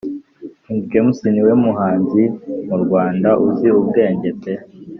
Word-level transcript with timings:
King 0.63 0.79
James 0.89 1.17
niwe 1.31 1.53
muhanzi 1.63 2.23
mu 2.67 2.77
Rwanda 2.83 3.29
uzi 3.45 3.67
ubwenge 3.79 4.29
pe 4.41 4.53